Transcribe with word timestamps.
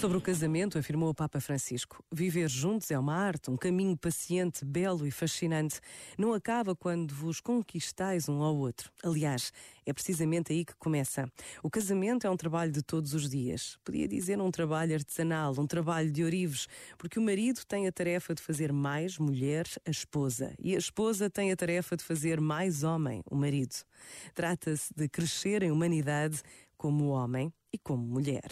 Sobre 0.00 0.16
o 0.16 0.20
casamento, 0.20 0.78
afirmou 0.78 1.10
o 1.10 1.14
Papa 1.14 1.40
Francisco: 1.40 2.04
Viver 2.12 2.48
juntos 2.48 2.88
é 2.92 2.96
uma 2.96 3.16
arte, 3.16 3.50
um 3.50 3.56
caminho 3.56 3.96
paciente, 3.96 4.64
belo 4.64 5.04
e 5.04 5.10
fascinante. 5.10 5.80
Não 6.16 6.32
acaba 6.32 6.76
quando 6.76 7.12
vos 7.12 7.40
conquistais 7.40 8.28
um 8.28 8.40
ao 8.40 8.56
outro. 8.56 8.92
Aliás, 9.02 9.52
é 9.84 9.92
precisamente 9.92 10.52
aí 10.52 10.64
que 10.64 10.76
começa. 10.76 11.28
O 11.64 11.68
casamento 11.68 12.28
é 12.28 12.30
um 12.30 12.36
trabalho 12.36 12.70
de 12.70 12.80
todos 12.80 13.12
os 13.12 13.28
dias. 13.28 13.76
Podia 13.84 14.06
dizer 14.06 14.40
um 14.40 14.52
trabalho 14.52 14.94
artesanal, 14.94 15.52
um 15.58 15.66
trabalho 15.66 16.12
de 16.12 16.22
orives, 16.22 16.68
porque 16.96 17.18
o 17.18 17.22
marido 17.22 17.62
tem 17.66 17.88
a 17.88 17.92
tarefa 17.92 18.36
de 18.36 18.40
fazer 18.40 18.72
mais 18.72 19.18
mulher 19.18 19.66
a 19.84 19.90
esposa 19.90 20.54
e 20.60 20.76
a 20.76 20.78
esposa 20.78 21.28
tem 21.28 21.50
a 21.50 21.56
tarefa 21.56 21.96
de 21.96 22.04
fazer 22.04 22.40
mais 22.40 22.84
homem 22.84 23.20
o 23.28 23.34
marido. 23.34 23.74
Trata-se 24.32 24.94
de 24.94 25.08
crescer 25.08 25.64
em 25.64 25.72
humanidade 25.72 26.40
como 26.76 27.08
homem 27.08 27.52
e 27.72 27.78
como 27.78 28.06
mulher. 28.06 28.48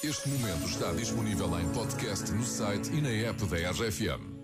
Este 0.00 0.28
momento 0.28 0.68
está 0.68 0.92
disponível 0.92 1.58
em 1.58 1.68
podcast 1.70 2.30
no 2.30 2.44
site 2.44 2.88
e 2.92 3.00
na 3.00 3.10
app 3.28 3.44
da 3.46 3.72
RFM. 3.72 4.38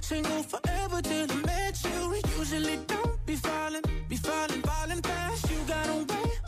Single 0.00 0.42
forever 0.42 1.02
till 1.02 1.30
I 1.30 1.36
met 1.44 1.84
you. 1.84 2.40
Usually 2.40 2.78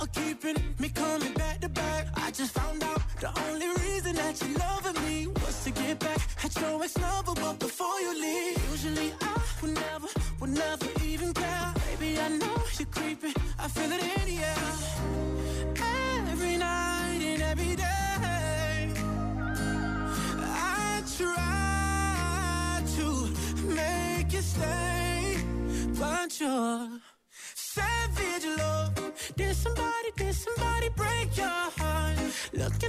a 0.01 0.05
way 0.05 0.06
of 0.06 0.12
keeping 0.12 0.56
me 0.79 0.89
coming 0.89 1.33
back 1.34 1.61
to 1.61 1.69
back. 1.69 2.06
I 2.15 2.31
just 2.31 2.53
found 2.53 2.83
out 2.83 3.03
the 3.20 3.31
only 3.47 3.69
reason 3.69 4.17
that 4.17 4.41
you 4.43 4.55
loving 4.55 5.03
me 5.05 5.27
was 5.27 5.65
to 5.65 5.70
get 5.70 5.98
back 5.98 6.20
at 6.45 6.55
your 6.61 6.83
ex 6.83 6.97
lover. 6.98 7.34
But 7.34 7.59
before 7.59 8.01
you 8.01 8.12
leave, 8.21 8.71
usually 8.71 9.12
I 9.21 9.41
would 9.62 9.75
never, 9.75 10.09
would 10.41 10.51
never 10.51 10.87
even 11.05 11.33
care. 11.33 11.75
Baby, 11.87 12.21
I 12.21 12.28
know 12.28 12.62
you're 12.78 12.87
creeping. 12.87 13.34
I 13.59 13.69
feel 13.69 13.93
it 13.93 14.03
in 14.03 14.37
the 14.37 14.43
air. 14.45 15.80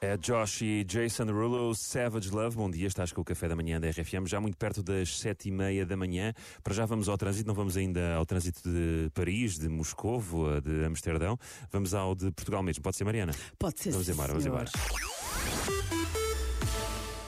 É 0.00 0.16
Josh 0.16 0.62
e 0.62 0.84
Jason 0.84 1.26
Derulo, 1.26 1.74
Savage 1.74 2.30
Love. 2.30 2.56
Bom 2.56 2.70
dia, 2.70 2.86
estás 2.86 3.10
com 3.10 3.20
o 3.20 3.24
café 3.24 3.48
da 3.48 3.56
manhã 3.56 3.80
da 3.80 3.90
RFM, 3.90 4.26
já 4.26 4.40
muito 4.40 4.56
perto 4.56 4.80
das 4.80 5.18
sete 5.18 5.48
e 5.48 5.50
meia 5.50 5.84
da 5.84 5.96
manhã. 5.96 6.32
Para 6.62 6.72
já 6.72 6.86
vamos 6.86 7.08
ao 7.08 7.18
trânsito, 7.18 7.48
não 7.48 7.54
vamos 7.54 7.76
ainda 7.76 8.14
ao 8.14 8.24
trânsito 8.24 8.60
de 8.62 9.10
Paris, 9.12 9.58
de 9.58 9.68
Moscovo, 9.68 10.60
de 10.60 10.84
Amsterdão. 10.84 11.36
Vamos 11.72 11.94
ao 11.94 12.14
de 12.14 12.30
Portugal 12.30 12.62
mesmo. 12.62 12.80
Pode 12.80 12.96
ser, 12.96 13.04
Mariana? 13.04 13.32
Pode 13.58 13.80
ser. 13.80 13.90
Vamos 13.90 14.08
embora, 14.08 14.28
vamos 14.28 14.44
senhor. 14.44 14.54
embora. 14.54 15.97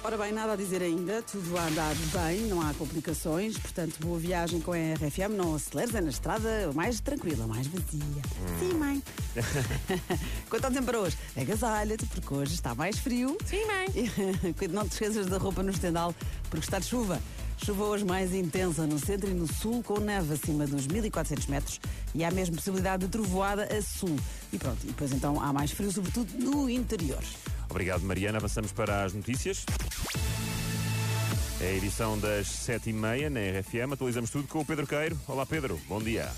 Ora 0.02 0.16
bem, 0.16 0.32
nada 0.32 0.54
a 0.54 0.56
dizer 0.56 0.82
ainda, 0.82 1.20
tudo 1.20 1.58
a 1.58 1.66
andar 1.66 1.94
bem, 1.94 2.46
não 2.46 2.62
há 2.62 2.72
complicações, 2.72 3.58
portanto, 3.58 3.98
boa 4.00 4.18
viagem 4.18 4.58
com 4.58 4.72
a 4.72 4.76
RFM, 4.76 5.36
não 5.36 5.54
aceleres, 5.54 5.94
é 5.94 6.00
na 6.00 6.08
estrada 6.08 6.72
mais 6.74 7.00
tranquila, 7.00 7.46
mais 7.46 7.66
vazia. 7.66 8.22
Sim, 8.58 8.78
mãe. 8.78 9.02
Quanto 10.48 10.64
ao 10.64 10.70
tempo 10.70 10.86
para 10.86 11.00
hoje, 11.00 11.18
agasalha-te, 11.36 12.06
porque 12.06 12.32
hoje 12.32 12.54
está 12.54 12.74
mais 12.74 12.98
frio. 12.98 13.36
Sim, 13.44 13.66
mãe. 13.66 13.88
Não 14.72 14.88
te 14.88 14.92
esqueças 14.92 15.26
da 15.26 15.36
roupa 15.36 15.62
no 15.62 15.70
estendal, 15.70 16.14
porque 16.48 16.64
está 16.64 16.78
de 16.78 16.86
chuva. 16.86 17.20
Chuva 17.62 17.84
hoje 17.84 18.04
mais 18.06 18.32
intensa 18.32 18.86
no 18.86 18.98
centro 18.98 19.28
e 19.28 19.34
no 19.34 19.46
sul, 19.46 19.82
com 19.82 20.00
neve 20.00 20.32
acima 20.32 20.66
dos 20.66 20.86
1400 20.86 21.46
metros 21.46 21.78
e 22.14 22.24
há 22.24 22.30
mesmo 22.30 22.56
possibilidade 22.56 23.04
de 23.04 23.12
trovoada 23.12 23.64
a 23.64 23.82
sul. 23.82 24.16
E 24.50 24.58
pronto, 24.58 24.78
e 24.82 24.86
depois 24.86 25.12
então 25.12 25.38
há 25.38 25.52
mais 25.52 25.70
frio, 25.70 25.92
sobretudo 25.92 26.32
no 26.38 26.70
interior. 26.70 27.22
Obrigado, 27.70 28.02
Mariana. 28.02 28.38
Avançamos 28.38 28.72
para 28.72 29.04
as 29.04 29.14
notícias. 29.14 29.64
É 31.60 31.68
a 31.68 31.72
edição 31.72 32.18
das 32.18 32.48
sete 32.48 32.90
e 32.90 32.92
meia 32.92 33.30
na 33.30 33.40
RFM. 33.40 33.92
Atualizamos 33.92 34.30
tudo 34.30 34.48
com 34.48 34.60
o 34.60 34.64
Pedro 34.64 34.86
Queiro. 34.86 35.18
Olá, 35.28 35.46
Pedro. 35.46 35.80
Bom 35.88 36.02
dia. 36.02 36.28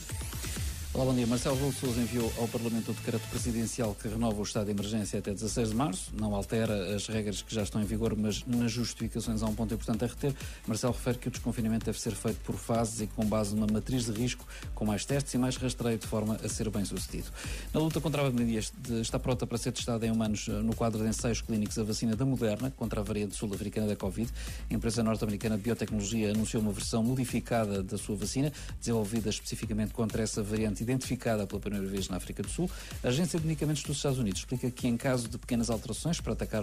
Olá, 0.94 1.06
bom 1.06 1.14
dia. 1.14 1.26
Marcelo 1.26 1.54
Rebelo 1.54 1.72
de 1.72 1.78
Sousa 1.78 2.02
enviou 2.02 2.30
ao 2.36 2.46
Parlamento 2.46 2.90
o 2.90 2.94
decreto 2.94 3.26
presidencial 3.30 3.94
que 3.94 4.06
renova 4.08 4.38
o 4.38 4.42
estado 4.42 4.66
de 4.66 4.72
emergência 4.72 5.20
até 5.20 5.32
16 5.32 5.70
de 5.70 5.74
março. 5.74 6.12
Não 6.14 6.34
altera 6.34 6.94
as 6.94 7.06
regras 7.06 7.40
que 7.40 7.54
já 7.54 7.62
estão 7.62 7.80
em 7.80 7.86
vigor, 7.86 8.14
mas 8.14 8.44
nas 8.44 8.70
justificações 8.70 9.42
há 9.42 9.46
um 9.46 9.54
ponto 9.54 9.72
importante 9.72 10.04
a 10.04 10.06
reter. 10.06 10.34
Marcelo 10.66 10.92
refere 10.92 11.16
que 11.16 11.28
o 11.28 11.30
desconfinamento 11.30 11.86
deve 11.86 11.98
ser 11.98 12.12
feito 12.12 12.40
por 12.40 12.56
fases 12.56 13.00
e 13.00 13.06
com 13.06 13.24
base 13.24 13.54
numa 13.54 13.66
matriz 13.72 14.04
de 14.04 14.12
risco, 14.12 14.46
com 14.74 14.84
mais 14.84 15.06
testes 15.06 15.32
e 15.32 15.38
mais 15.38 15.56
rastreio, 15.56 15.96
de 15.96 16.06
forma 16.06 16.38
a 16.44 16.46
ser 16.46 16.68
bem 16.68 16.84
sucedido. 16.84 17.30
Na 17.72 17.80
luta 17.80 17.98
contra 17.98 18.20
a 18.20 18.30
pandemia, 18.30 18.60
está 19.00 19.18
pronta 19.18 19.46
para 19.46 19.56
ser 19.56 19.72
testada 19.72 20.06
em 20.06 20.10
humanos 20.10 20.46
eh, 20.46 20.52
no 20.52 20.76
quadro 20.76 21.02
de 21.02 21.08
ensaios 21.08 21.40
clínicos 21.40 21.78
a 21.78 21.84
vacina 21.84 22.14
da 22.14 22.26
Moderna 22.26 22.70
contra 22.70 23.00
a 23.00 23.02
variante 23.02 23.34
sul-africana 23.34 23.86
da 23.86 23.96
Covid. 23.96 24.30
A 24.70 24.74
empresa 24.74 25.02
norte-americana 25.02 25.56
de 25.56 25.62
biotecnologia 25.62 26.32
anunciou 26.32 26.62
uma 26.62 26.72
versão 26.72 27.02
modificada 27.02 27.82
da 27.82 27.96
sua 27.96 28.14
vacina, 28.14 28.52
desenvolvida 28.78 29.30
especificamente 29.30 29.94
contra 29.94 30.22
essa 30.22 30.42
variante 30.42 30.81
identificada 30.82 31.46
pela 31.46 31.60
primeira 31.60 31.86
vez 31.86 32.08
na 32.08 32.16
África 32.16 32.42
do 32.42 32.48
Sul. 32.48 32.70
A 33.02 33.08
Agência 33.08 33.40
de 33.40 33.46
Medicamentos 33.46 33.82
dos 33.82 33.96
Estados 33.96 34.18
Unidos 34.18 34.40
explica 34.40 34.70
que, 34.70 34.86
em 34.86 34.96
caso 34.96 35.28
de 35.28 35.38
pequenas 35.38 35.70
alterações 35.70 36.20
para 36.20 36.34
atacar 36.34 36.60